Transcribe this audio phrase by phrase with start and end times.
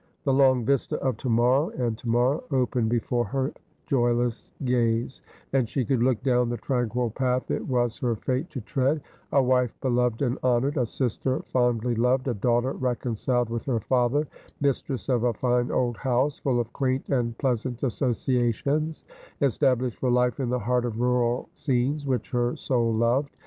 [0.23, 3.53] The long vista of to morrow and to morrow opened before her
[3.85, 5.21] joyless gaze,
[5.53, 8.99] and she could look down the tranquil path it was her fate to tread,
[9.31, 14.27] a wife beloved and honoured, a sister fondly loved, a daughter reconciled with her father,
[14.59, 19.05] mistress of a fine old house, full of quaint and plea sant associations,
[19.39, 23.37] established for life in the heart of rural scenes which her soul loved.